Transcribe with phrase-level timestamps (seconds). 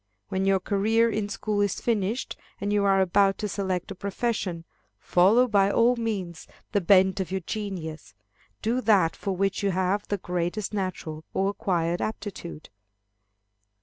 [0.29, 4.65] When your career in school is finished, and you are about to select a profession,
[4.97, 8.15] follow by all means the bent of your genius.
[8.63, 12.71] Do that for which you have the greatest natural or acquired aptitude.